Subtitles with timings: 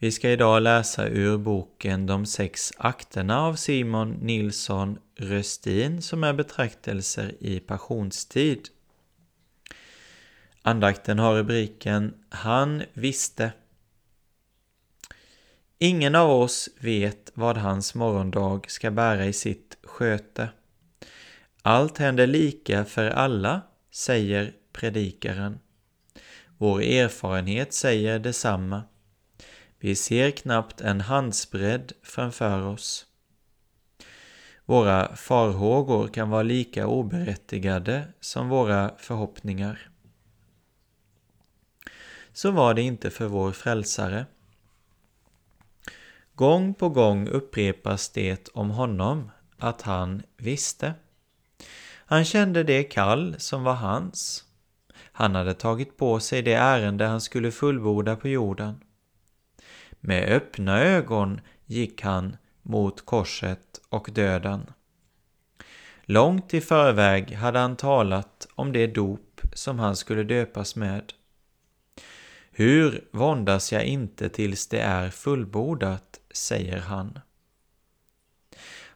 [0.00, 6.32] Vi ska idag läsa ur boken De sex akterna av Simon Nilsson Röstin som är
[6.32, 8.68] betraktelser i passionstid.
[10.62, 13.52] Andakten har rubriken Han visste.
[15.78, 20.48] Ingen av oss vet vad hans morgondag ska bära i sitt sköte.
[21.62, 23.60] Allt händer lika för alla,
[23.90, 25.58] säger predikaren.
[26.58, 28.82] Vår erfarenhet säger detsamma.
[29.80, 33.06] Vi ser knappt en handsbredd framför oss.
[34.64, 39.90] Våra farhågor kan vara lika oberättigade som våra förhoppningar.
[42.32, 44.26] Så var det inte för vår frälsare.
[46.34, 50.94] Gång på gång upprepas det om honom att han visste.
[52.06, 54.44] Han kände det kall som var hans.
[55.12, 58.80] Han hade tagit på sig det ärende han skulle fullborda på jorden.
[60.00, 64.70] Med öppna ögon gick han mot korset och döden.
[66.02, 71.12] Långt i förväg hade han talat om det dop som han skulle döpas med.
[72.50, 77.18] Hur våndas jag inte tills det är fullbordat, säger han.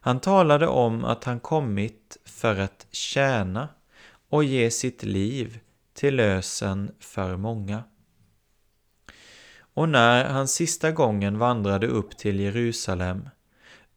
[0.05, 3.69] Han talade om att han kommit för att tjäna
[4.29, 5.59] och ge sitt liv
[5.93, 7.83] till lösen för många.
[9.73, 13.29] Och när han sista gången vandrade upp till Jerusalem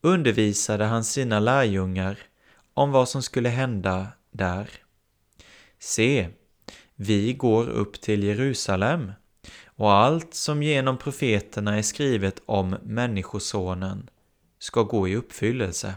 [0.00, 2.19] undervisade han sina lärjungar
[2.75, 4.70] om vad som skulle hända där.
[5.78, 6.28] Se,
[6.94, 9.12] vi går upp till Jerusalem
[9.65, 14.10] och allt som genom profeterna är skrivet om Människosonen
[14.59, 15.94] ska gå i uppfyllelse.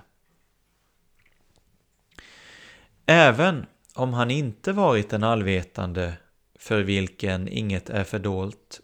[3.05, 6.13] Även om han inte varit en allvetande
[6.59, 8.81] för vilken inget är fördolt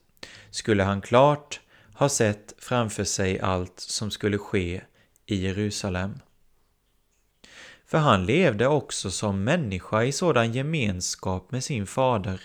[0.56, 1.60] skulle han klart
[1.94, 4.82] ha sett framför sig allt som skulle ske
[5.26, 6.20] i Jerusalem.
[7.86, 12.42] För han levde också som människa i sådan gemenskap med sin fader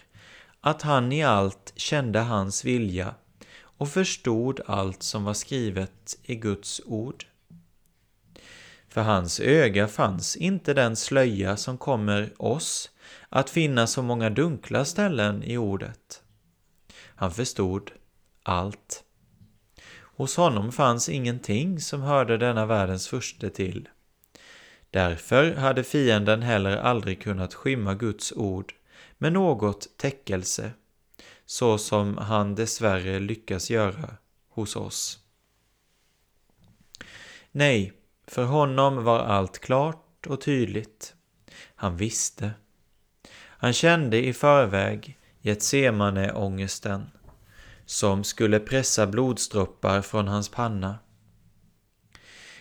[0.61, 3.15] att han i allt kände hans vilja
[3.61, 7.27] och förstod allt som var skrivet i Guds ord.
[8.89, 12.91] För hans öga fanns inte den slöja som kommer oss
[13.29, 16.23] att finna så många dunkla ställen i ordet.
[17.21, 17.91] Han förstod
[18.51, 19.05] allt.
[20.01, 23.89] Hos honom fanns ingenting som hörde denna världens furste till.
[24.91, 28.75] Därför hade fienden heller aldrig kunnat skymma Guds ord
[29.19, 30.71] med något täckelse,
[31.47, 34.17] så som han dessvärre lyckas göra
[34.49, 35.19] hos oss.
[37.53, 37.93] Nej,
[38.27, 41.15] för honom var allt klart och tydligt.
[41.75, 42.51] Han visste.
[43.35, 47.11] Han kände i förväg Getsemane-ångesten
[47.91, 50.99] som skulle pressa blodsdroppar från hans panna.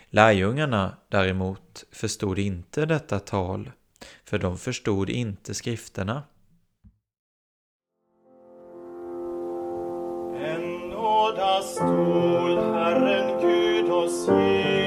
[0.10, 3.72] Lärjungarna däremot förstod inte detta tal,
[4.26, 6.24] för de förstod inte skrifterna.
[10.36, 14.79] En nådastol Herren Gud oss ger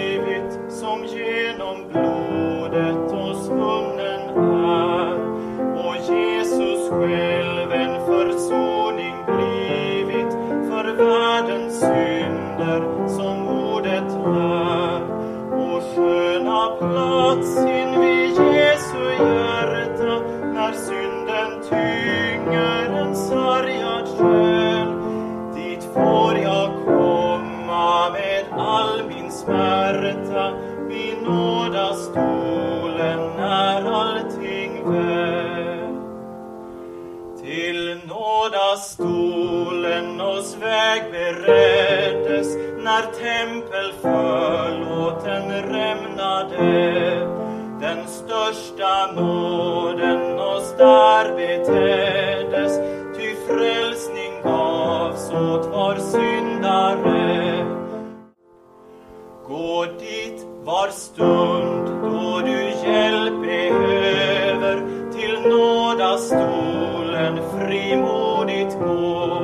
[60.93, 69.42] stund då du hjälp behöver till nådastolen frimodigt gå.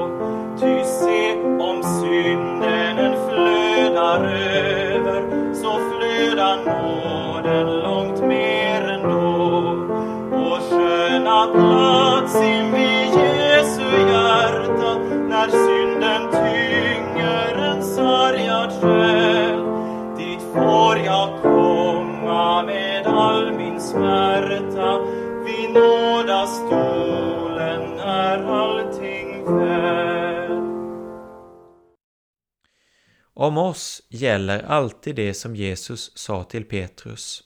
[33.49, 37.43] Om oss gäller alltid det som Jesus sa till Petrus.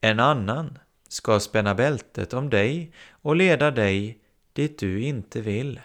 [0.00, 0.78] En annan
[1.08, 4.18] ska spänna bältet om dig och leda dig
[4.52, 5.80] dit du inte vill.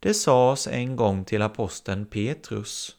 [0.00, 2.96] Det sades en gång till aposteln Petrus.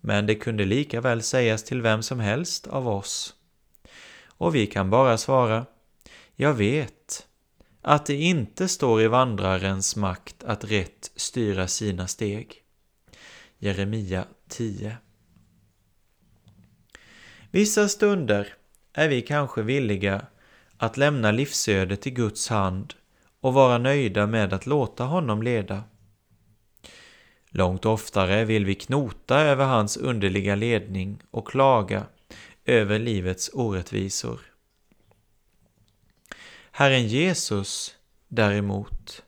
[0.00, 3.34] Men det kunde lika väl sägas till vem som helst av oss.
[4.26, 5.66] Och vi kan bara svara,
[6.36, 7.26] jag vet
[7.82, 12.63] att det inte står i vandrarens makt att rätt styra sina steg.
[13.64, 14.96] Jeremia 10
[17.50, 18.54] Vissa stunder
[18.92, 20.26] är vi kanske villiga
[20.76, 22.94] att lämna livsödet i Guds hand
[23.40, 25.84] och vara nöjda med att låta honom leda.
[27.48, 32.06] Långt oftare vill vi knota över hans underliga ledning och klaga
[32.64, 34.40] över livets orättvisor.
[36.70, 37.96] Herren Jesus
[38.28, 39.22] däremot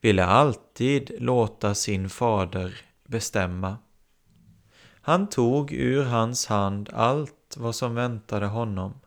[0.00, 3.78] ville alltid låta sin fader bestämma.
[5.02, 9.00] Han tog ur hans hand allt vad som väntade honom.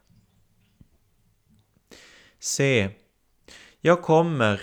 [2.40, 2.90] Se,
[3.82, 4.62] jag kommer,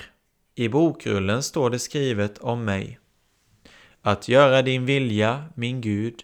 [0.54, 2.98] i bokrullen står det skrivet om mig.
[4.02, 6.22] Att göra din vilja, min Gud,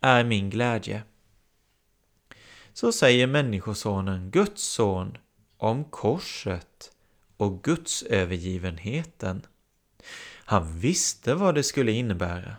[0.00, 1.02] är min glädje.
[2.72, 5.18] Så säger Människosonen, Guds son,
[5.56, 6.92] om korset
[7.36, 9.42] och Guds övergivenheten.
[10.48, 12.56] Han visste vad det skulle innebära.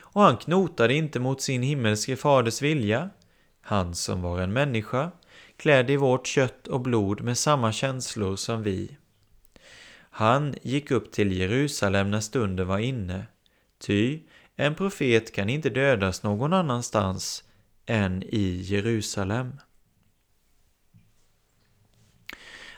[0.00, 3.10] Och han knotade inte mot sin himmelske faders vilja,
[3.60, 5.10] han som var en människa,
[5.56, 8.96] klädd i vårt kött och blod med samma känslor som vi.
[10.10, 13.26] Han gick upp till Jerusalem när stunden var inne,
[13.78, 14.20] ty
[14.56, 17.44] en profet kan inte dödas någon annanstans
[17.86, 19.60] än i Jerusalem.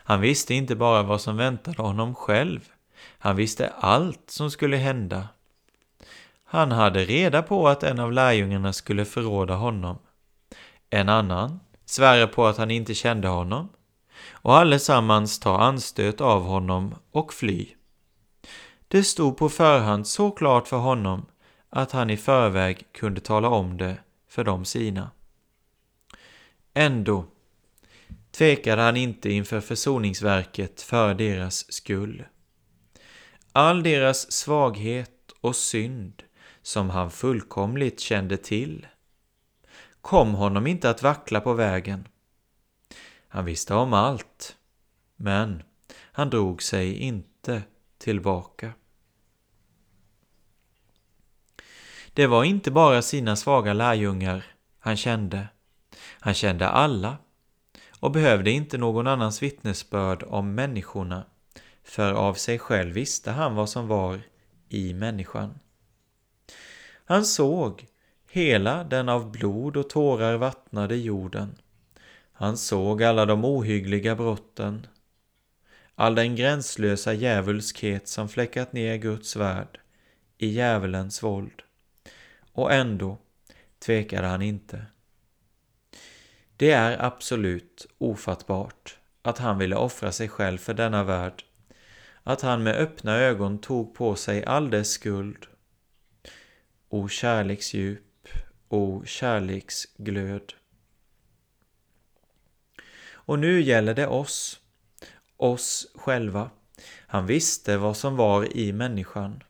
[0.03, 2.69] Han visste inte bara vad som väntade honom själv,
[3.17, 5.27] han visste allt som skulle hända.
[6.43, 9.97] Han hade reda på att en av lärjungarna skulle förråda honom.
[10.89, 13.69] En annan svära på att han inte kände honom
[14.29, 17.67] och allesammans ta anstöt av honom och fly.
[18.87, 21.25] Det stod på förhand så klart för honom
[21.69, 23.97] att han i förväg kunde tala om det
[24.29, 25.11] för de sina.
[26.73, 27.25] Ändå
[28.31, 32.23] tvekade han inte inför försoningsverket för deras skull.
[33.57, 36.23] All deras svaghet och synd
[36.61, 38.87] som han fullkomligt kände till
[40.01, 42.07] kom honom inte att vackla på vägen.
[43.27, 44.57] Han visste om allt,
[45.15, 45.63] men
[46.11, 47.63] han drog sig inte
[47.97, 48.73] tillbaka.
[52.13, 54.45] Det var inte bara sina svaga lärjungar
[54.79, 55.47] han kände.
[56.19, 57.17] Han kände alla
[57.99, 61.25] och behövde inte någon annans vittnesbörd om människorna,
[61.87, 64.19] för av sig själv visste han vad som var
[64.69, 65.59] i människan.
[67.05, 67.85] Han såg
[68.31, 71.55] hela den av blod och tårar vattnade jorden.
[72.31, 74.87] Han såg alla de ohyggliga brotten,
[75.95, 79.79] all den gränslösa djävulskhet som fläckat ner Guds värld
[80.37, 81.61] i djävulens våld.
[82.51, 83.17] Och ändå
[83.79, 84.85] tvekade han inte.
[86.57, 91.43] Det är absolut ofattbart att han ville offra sig själv för denna värld,
[92.27, 95.45] att han med öppna ögon tog på sig all dess skuld.
[96.89, 98.27] O kärleksdjup,
[98.69, 100.53] o kärleksglöd.
[103.11, 104.59] Och nu gäller det oss,
[105.37, 106.49] oss själva.
[107.07, 109.43] Han visste vad som var i människan.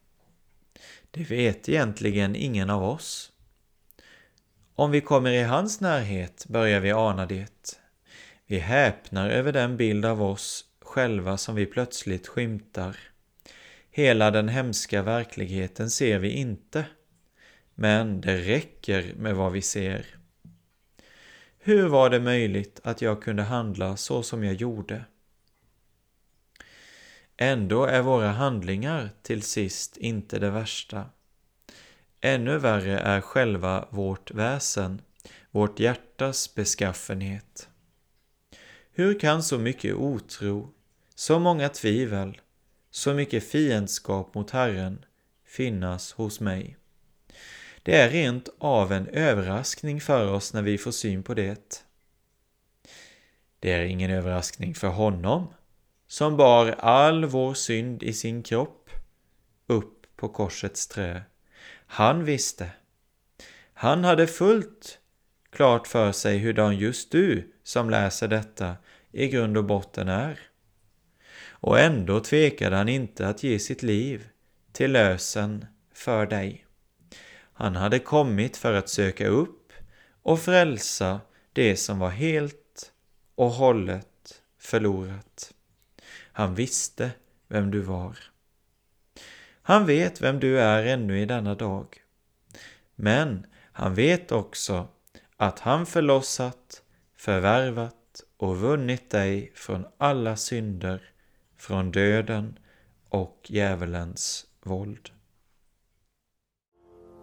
[1.12, 3.32] Det vet egentligen ingen av oss.
[4.76, 7.80] Om vi kommer i hans närhet börjar vi ana det.
[8.46, 10.67] Vi häpnar över den bild av oss
[10.98, 12.98] själva som vi plötsligt skymtar.
[13.90, 16.86] Hela den hemska verkligheten ser vi inte,
[17.76, 20.06] men det räcker med vad vi ser.
[21.60, 25.06] Hur var det möjligt att jag kunde handla så som jag gjorde?
[27.38, 31.06] Ändå är våra handlingar till sist inte det värsta.
[32.22, 35.02] Ännu värre är själva vårt väsen,
[35.52, 37.70] vårt hjärtas beskaffenhet.
[38.92, 40.74] Hur kan så mycket otro,
[41.20, 42.42] så många tvivel,
[42.92, 45.06] så mycket fiendskap mot Herren
[45.46, 46.78] finnas hos mig?
[47.84, 51.86] Det är rent av en överraskning för oss när vi får syn på det.
[53.60, 55.54] Det är ingen överraskning för honom,
[56.08, 58.90] som bar all vår synd i sin kropp
[59.68, 61.22] upp på korsets trä.
[61.88, 62.70] Han visste.
[63.74, 65.00] Han hade fullt
[65.50, 68.76] klart för sig hurdan just du som läser detta
[69.12, 70.47] i grund och botten är.
[71.60, 74.28] Och ändå tvekade han inte att ge sitt liv
[74.72, 76.66] till lösen för dig.
[77.54, 79.74] Han hade kommit för att söka upp
[80.24, 81.22] och frälsa
[81.54, 82.92] det som var helt
[83.36, 85.54] och hållet förlorat.
[86.32, 87.12] Han visste
[87.48, 88.18] vem du var.
[89.62, 92.02] Han vet vem du är ännu i denna dag.
[92.96, 94.88] Men han vet också
[95.38, 96.82] att han förlossat,
[97.16, 101.12] förvärvat och vunnit dig från alla synder,
[101.58, 102.60] från döden
[103.10, 105.10] och djävulens våld.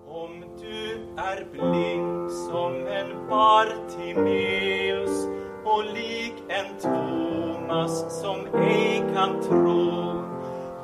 [0.07, 5.27] Om du är blind som en Bartimeus
[5.65, 10.25] och lik en Thomas som ej kan tro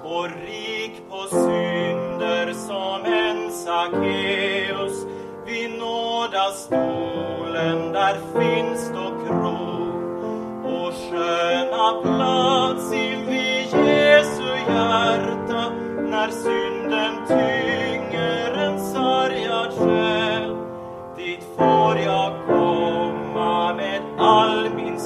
[0.05, 5.07] och rik på synder som en Sackeus
[5.47, 9.70] vid nådastolen där finns då kro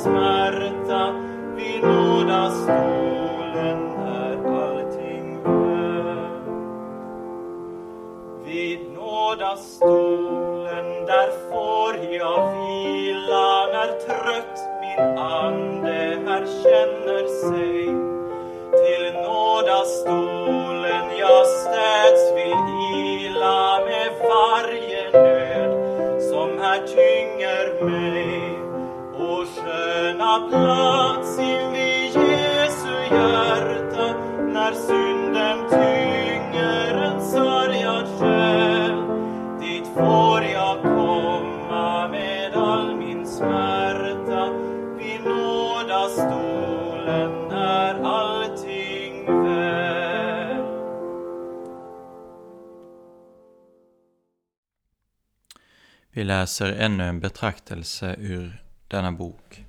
[0.04, 1.12] smärta
[1.56, 6.18] vid nådastolen är allting väl.
[8.44, 17.73] Vid nådastolen där får jag vila när trött min ande här känner sig.
[30.40, 34.14] Plats Jesu hjärta
[34.54, 39.02] när synden tynger en sargad själ.
[39.60, 44.52] Dit får jag komma med all min smärta
[44.98, 50.64] vid nådastolen är allting väl.
[56.10, 59.64] Vi läser ännu en betraktelse ur denna bok.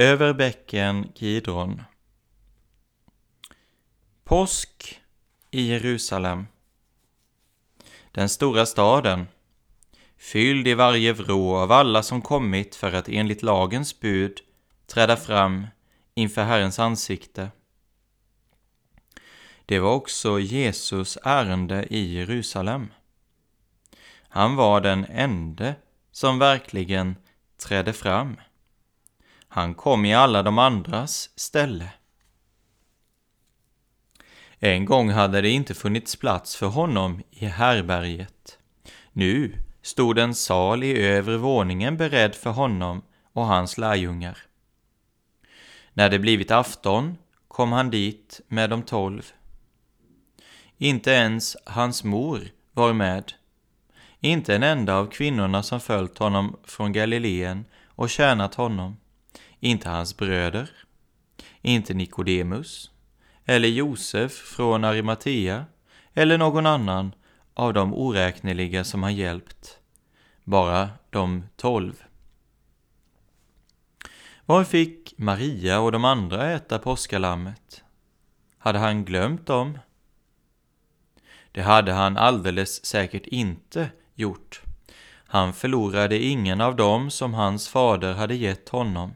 [0.00, 1.82] Över bäcken Kidron.
[4.24, 5.00] Påsk
[5.50, 6.46] i Jerusalem.
[8.12, 9.26] Den stora staden,
[10.16, 14.40] fylld i varje vrå av alla som kommit för att enligt lagens bud
[14.86, 15.66] träda fram
[16.14, 17.50] inför Herrens ansikte.
[19.66, 22.92] Det var också Jesus ärende i Jerusalem.
[24.28, 25.74] Han var den ende
[26.12, 27.16] som verkligen
[27.56, 28.36] trädde fram.
[29.52, 31.92] Han kom i alla de andras ställe.
[34.58, 38.58] En gång hade det inte funnits plats för honom i härberget.
[39.12, 43.02] Nu stod en sal i övre våningen beredd för honom
[43.32, 44.38] och hans lärjungar.
[45.92, 47.16] När det blivit afton
[47.48, 49.32] kom han dit med de tolv.
[50.78, 52.40] Inte ens hans mor
[52.72, 53.32] var med.
[54.20, 58.96] Inte en enda av kvinnorna som följt honom från Galileen och tjänat honom.
[59.60, 60.70] Inte hans bröder.
[61.62, 62.90] Inte Nikodemus.
[63.44, 65.64] Eller Josef från Arimatea.
[66.14, 67.12] Eller någon annan
[67.54, 69.78] av de oräkneliga som han hjälpt.
[70.44, 72.02] Bara de tolv.
[74.46, 77.82] Var fick Maria och de andra äta påskalammet?
[78.58, 79.78] Hade han glömt dem?
[81.52, 84.62] Det hade han alldeles säkert inte gjort.
[85.26, 89.12] Han förlorade ingen av dem som hans fader hade gett honom.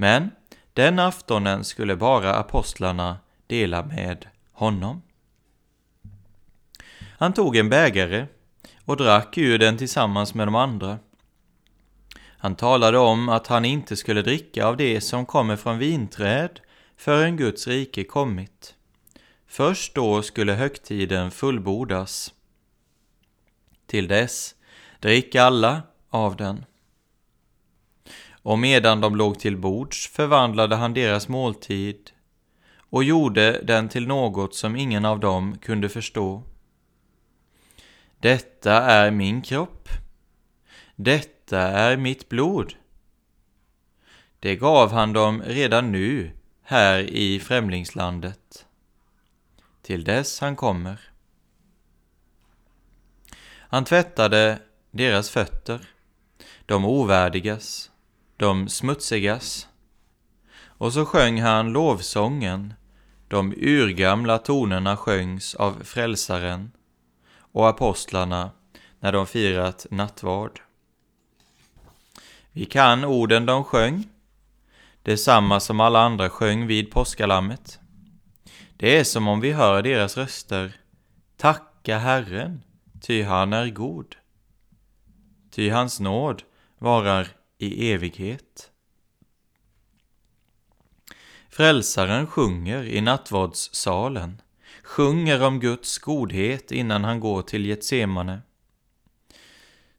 [0.00, 0.30] Men
[0.72, 5.02] den aftonen skulle bara apostlarna dela med honom.
[7.18, 8.26] Han tog en bägare
[8.84, 10.98] och drack ur den tillsammans med de andra.
[12.20, 16.60] Han talade om att han inte skulle dricka av det som kommer från vinträd
[16.96, 18.74] förrän Guds rike kommit.
[19.46, 22.34] Först då skulle högtiden fullbordas.
[23.86, 24.54] Till dess
[25.00, 26.64] drick alla av den.
[28.42, 32.10] Och medan de låg till bords förvandlade han deras måltid
[32.90, 36.42] och gjorde den till något som ingen av dem kunde förstå.
[38.20, 39.88] Detta är min kropp.
[40.96, 42.74] Detta är mitt blod.
[44.40, 46.30] Det gav han dem redan nu
[46.62, 48.66] här i främlingslandet,
[49.82, 51.00] till dess han kommer.
[53.70, 54.58] Han tvättade
[54.90, 55.80] deras fötter,
[56.66, 57.90] de ovärdigas,
[58.38, 59.68] de smutsigas,
[60.60, 62.74] och så sjöng han lovsången,
[63.28, 66.70] de urgamla tonerna sjöngs av frälsaren
[67.52, 68.50] och apostlarna
[69.00, 70.60] när de firat nattvard.
[72.52, 74.08] Vi kan orden de sjöng,
[75.02, 77.80] detsamma som alla andra sjöng vid påskalammet.
[78.76, 80.72] Det är som om vi hör deras röster.
[81.36, 82.62] Tacka Herren,
[83.00, 84.16] ty han är god.
[85.50, 86.42] Ty hans nåd
[86.78, 88.70] varar i evighet.
[91.48, 94.40] Frälsaren sjunger i nattvardssalen,
[94.82, 98.40] sjunger om Guds godhet innan han går till Getsemane.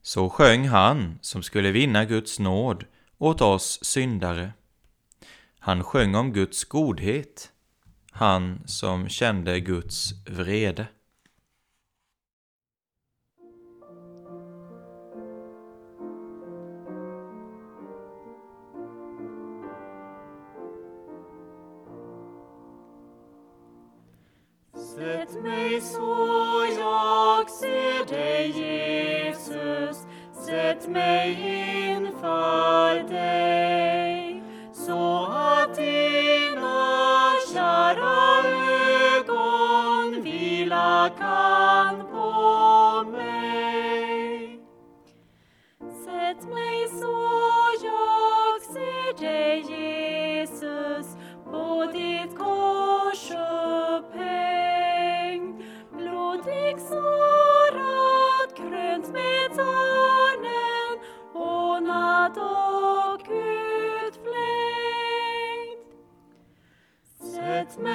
[0.02, 2.84] Så sjöng han som skulle vinna Guds nåd
[3.18, 4.52] åt oss syndare.
[5.58, 7.52] Han sjöng om Guds godhet,
[8.10, 10.86] han som kände Guds vrede.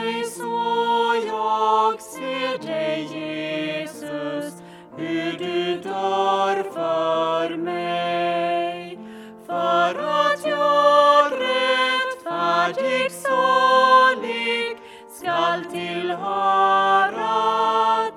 [0.05, 4.53] Mig så jag ser dig, Jesus,
[4.97, 8.99] hur du dör för mig.
[9.45, 14.77] För att jag rättfärdig, salig
[15.09, 17.31] skall tillhöra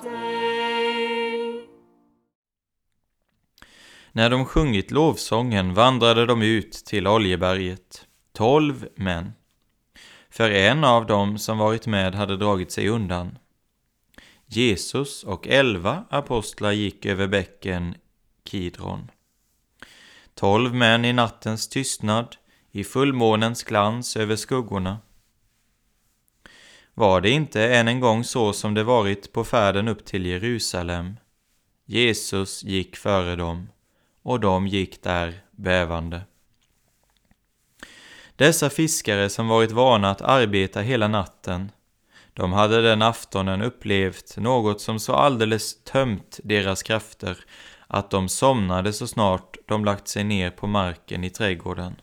[0.02, 1.68] dig.
[4.12, 9.32] När de sjungit lovsången vandrade de ut till Oljeberget, tolv män.
[10.30, 13.38] För en av dem som varit med hade dragit sig undan.
[14.46, 17.94] Jesus och elva apostlar gick över bäcken
[18.44, 19.10] Kidron.
[20.34, 22.36] Tolv män i nattens tystnad,
[22.70, 24.98] i fullmånens glans över skuggorna.
[26.94, 31.16] Var det inte än en gång så som det varit på färden upp till Jerusalem?
[31.84, 33.68] Jesus gick före dem,
[34.22, 36.22] och de gick där bävande.
[38.38, 41.72] Dessa fiskare som varit vana att arbeta hela natten,
[42.32, 47.38] de hade den aftonen upplevt något som så alldeles tömt deras krafter
[47.86, 52.00] att de somnade så snart de lagt sig ner på marken i trädgården.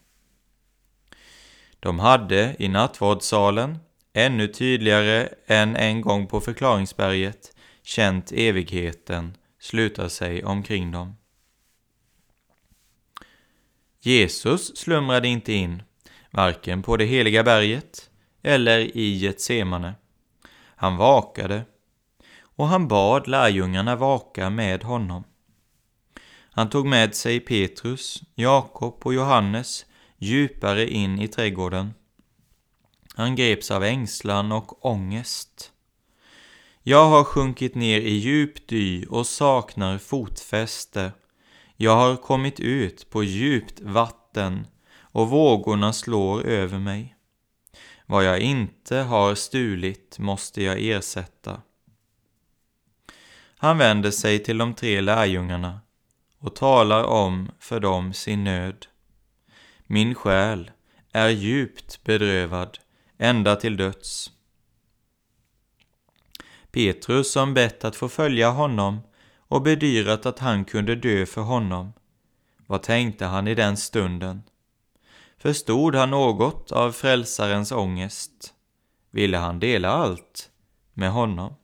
[1.80, 3.78] De hade i nattvardssalen,
[4.14, 11.16] ännu tydligare än en gång på förklaringsberget, känt evigheten sluta sig omkring dem.
[14.00, 15.84] Jesus slumrade inte in,
[16.36, 18.10] varken på det heliga berget
[18.44, 19.96] eller i Getsemane.
[20.76, 21.66] Han vakade,
[22.42, 25.24] och han bad lärjungarna vaka med honom.
[26.52, 29.86] Han tog med sig Petrus, Jakob och Johannes
[30.18, 31.94] djupare in i trädgården.
[33.16, 35.72] Han greps av ängslan och ångest.
[36.84, 41.12] Jag har sjunkit ner i djup dy och saknar fotfäste.
[41.78, 44.68] Jag har kommit ut på djupt vatten
[45.16, 47.16] och vågorna slår över mig.
[48.06, 51.62] Vad jag inte har stulit måste jag ersätta.
[53.58, 55.80] Han vänder sig till de tre lärjungarna
[56.40, 58.88] och talar om för dem sin nöd.
[59.86, 60.72] Min själ
[61.12, 62.78] är djupt bedrövad
[63.18, 64.32] ända till döds.
[66.72, 69.00] Petrus som bett att få följa honom
[69.38, 71.94] och bedyrat att han kunde dö för honom,
[72.68, 74.44] Vad tänkte han i den stunden?
[75.46, 78.54] Förstod han något av frälsarens ångest?
[79.12, 80.50] Ville han dela allt
[80.94, 81.56] med honom?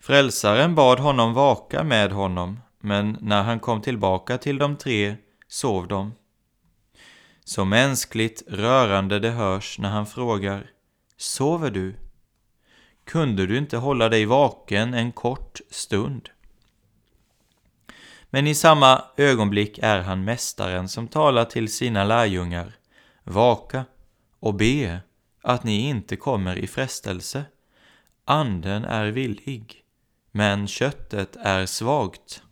[0.00, 5.16] Frälsaren bad honom vaka med honom, men när han kom tillbaka till de tre
[5.48, 6.12] sov de.
[7.44, 10.70] Så mänskligt rörande det hörs när han frågar
[11.16, 11.96] Sover du?
[13.04, 16.28] Kunde du inte hålla dig vaken en kort stund?
[18.34, 22.72] Men i samma ögonblick är han mästaren som talar till sina lärjungar
[23.24, 23.84] Vaka
[24.40, 25.00] och be
[25.42, 27.44] att ni inte kommer i frestelse.
[28.24, 29.82] Anden är villig,
[30.30, 32.42] men köttet är svagt.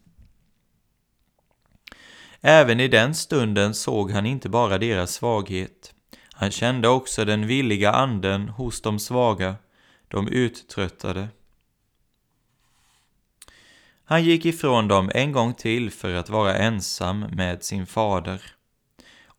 [2.41, 5.95] Även i den stunden såg han inte bara deras svaghet.
[6.33, 9.57] Han kände också den villiga anden hos de svaga,
[10.09, 11.29] de uttröttade.
[14.11, 18.43] Han gick ifrån dem en gång till för att vara ensam med sin fader.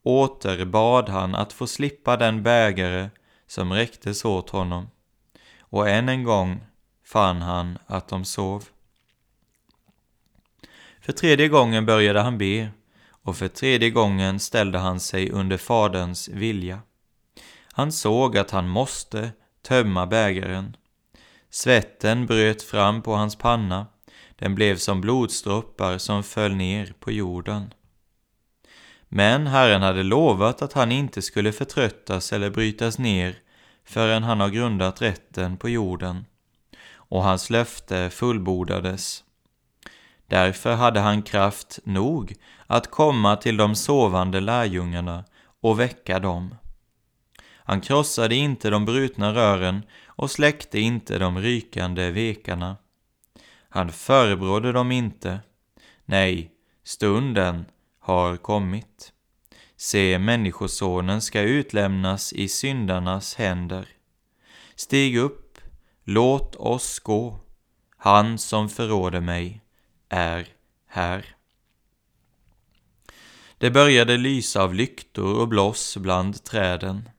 [0.03, 3.10] Åter bad han att få slippa den bägare
[3.47, 4.89] som räcktes åt honom,
[5.60, 6.63] och än en gång
[7.05, 8.63] fann han att de sov.
[11.01, 12.69] För tredje gången började han be,
[13.23, 16.79] och för tredje gången ställde han sig under Faderns vilja.
[17.71, 19.31] Han såg att han måste
[19.62, 20.75] tömma bägaren.
[21.49, 23.88] Svetten bröt fram på hans panna,
[24.41, 27.73] den blev som blodsdroppar som föll ner på jorden.
[29.10, 33.36] Men Herren hade lovat att han inte skulle förtröttas eller brytas ner
[33.86, 36.25] förrän han har grundat rätten på jorden,
[36.93, 39.23] och hans löfte fullbordades.
[40.27, 42.36] Därför hade han kraft nog
[42.67, 45.23] att komma till de sovande lärjungarna
[45.62, 46.56] och väcka dem.
[47.56, 52.77] Han krossade inte de brutna rören och släckte inte de rykande vekarna.
[53.73, 55.39] Han förebrådde dem inte.
[56.05, 56.51] Nej,
[56.84, 57.65] stunden
[57.99, 59.13] har kommit.
[59.77, 63.88] Se, Människosonen ska utlämnas i syndarnas händer.
[64.75, 65.57] Stig upp,
[66.03, 67.39] låt oss gå.
[67.97, 69.62] Han som förråder mig
[70.10, 70.47] är
[70.88, 71.36] här.
[73.57, 77.10] Det började lysa av lyktor och bloss bland träden.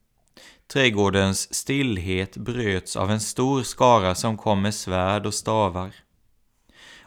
[0.73, 5.95] Trädgårdens stillhet bröts av en stor skara som kom med svärd och stavar.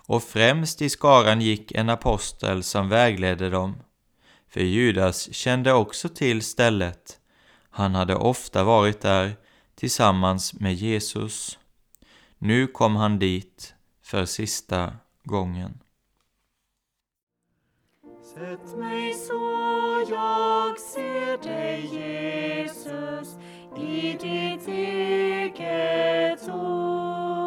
[0.07, 3.75] Och främst i skaran gick en apostel som vägledde dem.
[4.49, 7.19] För Judas kände också till stället.
[7.69, 9.35] Han hade ofta varit där
[9.75, 11.59] tillsammans med Jesus.
[12.37, 15.79] Nu kom han dit för sista gången.
[18.33, 23.37] Sätt mig så jag ser dig Jesus
[23.77, 27.44] i ditt eget ord.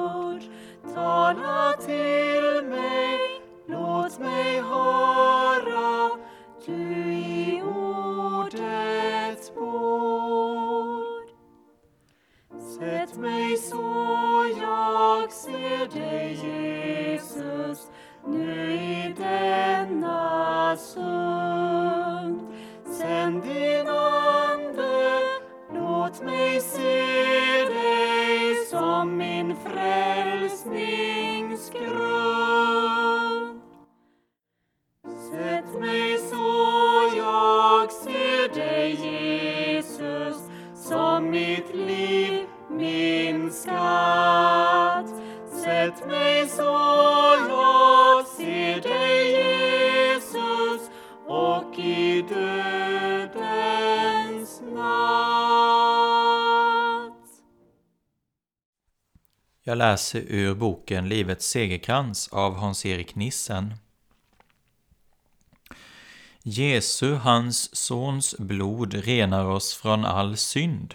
[0.98, 3.18] Tala till mig,
[3.66, 6.11] låt mig höra
[6.66, 10.98] du i ordets bor
[12.78, 17.90] Sätt mig så jag ser dig Jesus
[18.26, 22.40] nu i denna stund.
[22.98, 25.20] Sänd din ande,
[25.74, 30.17] låt mig se dig som min frälsare.
[30.64, 32.47] things grow.
[59.68, 63.74] Jag läser ur boken Livets segerkrans av Hans-Erik Nissen.
[66.42, 70.94] Jesu, hans sons blod renar oss från all synd.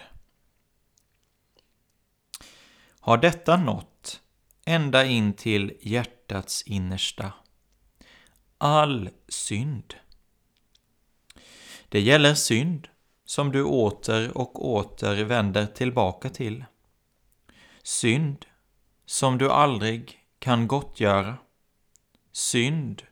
[3.00, 4.22] Har detta nått
[4.66, 7.34] ända in till hjärtats innersta?
[8.58, 9.96] All synd.
[11.90, 12.88] Det gäller synd
[13.26, 16.66] som du åter och åter vänder tillbaka till.
[17.84, 18.46] Synd
[19.06, 21.38] som du aldrig kan gottgöra.
[22.32, 23.04] Synd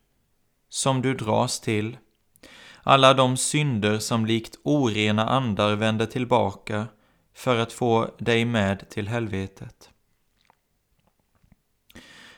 [0.70, 1.98] som du dras till.
[2.84, 6.88] Alla de synder som likt orena andar vänder tillbaka
[7.34, 9.90] för att få dig med till helvetet.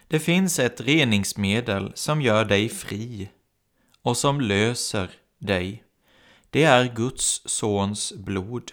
[0.08, 3.30] Det finns ett reningsmedel som gör dig fri
[4.02, 5.84] och som löser dig.
[6.50, 8.72] Det är Guds sons blod.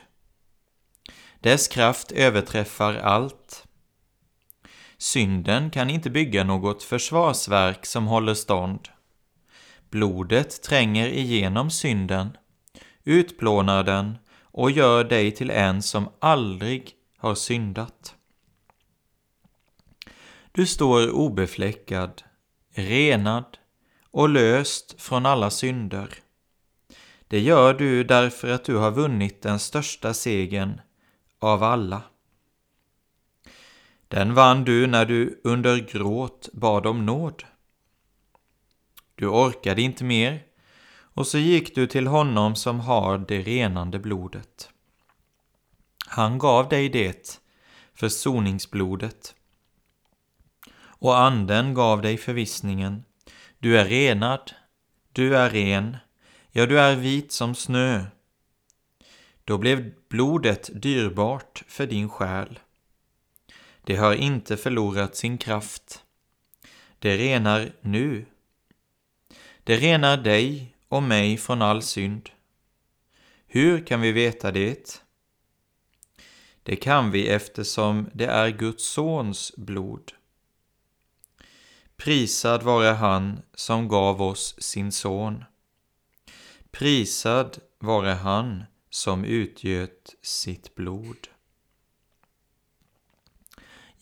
[1.40, 3.66] Dess kraft överträffar allt.
[5.02, 8.88] Synden kan inte bygga något försvarsverk som håller stånd.
[9.90, 12.36] Blodet tränger igenom synden,
[13.04, 18.14] utplånar den och gör dig till en som aldrig har syndat.
[20.52, 22.22] Du står obefläckad,
[22.74, 23.58] renad
[24.10, 26.14] och löst från alla synder.
[27.28, 30.80] Det gör du därför att du har vunnit den största segern
[31.38, 32.02] av alla.
[34.10, 37.44] Den vann du när du under gråt bad om nåd.
[39.14, 40.42] Du orkade inte mer
[41.14, 44.70] och så gick du till honom som har det renande blodet.
[46.06, 47.40] Han gav dig det,
[47.94, 49.34] försoningsblodet.
[50.80, 53.04] Och anden gav dig förvissningen.
[53.58, 54.52] Du är renad,
[55.12, 55.96] du är ren,
[56.50, 58.04] ja, du är vit som snö.
[59.44, 62.58] Då blev blodet dyrbart för din själ.
[63.90, 66.04] Det har inte förlorat sin kraft.
[66.98, 68.26] Det renar nu.
[69.64, 72.30] Det renar dig och mig från all synd.
[73.46, 75.02] Hur kan vi veta det?
[76.62, 80.12] Det kan vi eftersom det är Guds sons blod.
[81.96, 85.44] Prisad vare han som gav oss sin son.
[86.70, 91.28] Prisad vare han som utgöt sitt blod.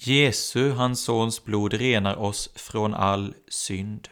[0.00, 4.08] Jesu, hans sons blod, renar oss från all synd.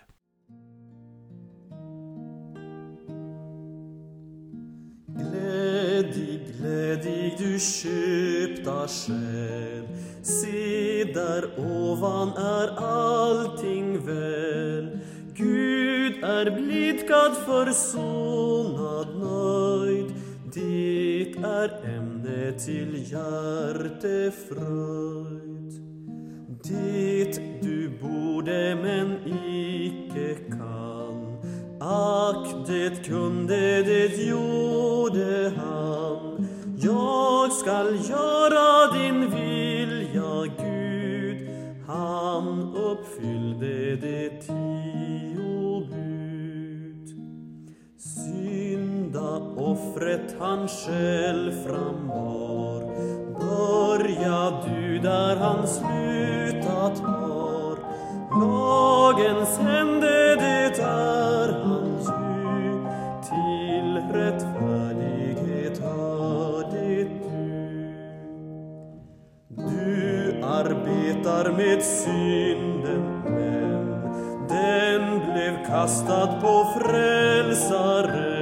[5.06, 9.88] Glädig, glädig du köpta själ.
[10.22, 14.98] Se där ovan är allting väl.
[15.34, 20.14] Gud är blidkad, försonad, nöjd.
[20.54, 25.45] Det är ämne till hjärtefröjd.
[26.68, 31.38] Det du borde men icke kan.
[31.80, 36.46] Ack, det kunde, det gjorde han.
[36.78, 41.48] Jag skall göra din vilja, Gud.
[41.86, 47.08] Han uppfyllde de tio bud.
[47.98, 52.82] Synda offret han själv frambar
[53.40, 57.36] Börja du där han slutat har
[58.40, 62.08] Lagens hände det är hans
[62.62, 62.86] ju
[63.22, 67.86] Till rättfärdighet hör det du.
[69.48, 74.02] Du arbetar med synden men
[74.48, 78.36] den blev kastad på frälsaren.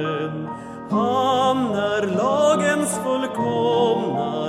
[0.89, 4.44] Han är lagens fullkomna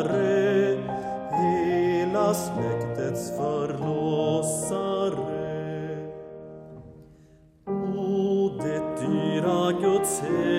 [10.16, 10.56] say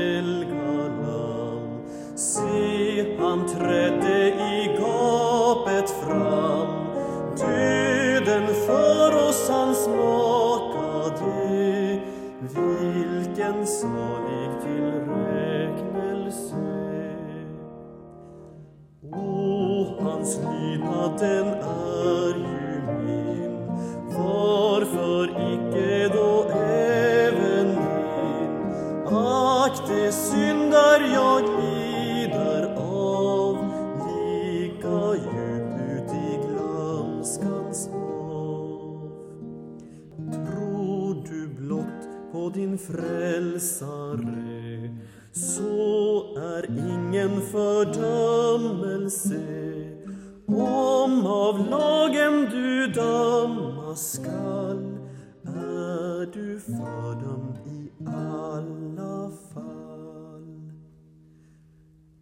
[51.25, 54.97] av lagen du dömas skall
[55.47, 60.71] är du fördömd i alla fall.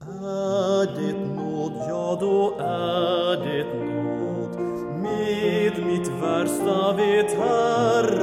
[0.01, 4.59] Är det nåd, ja då är det nåd.
[5.01, 8.14] Med mitt värsta vet Herren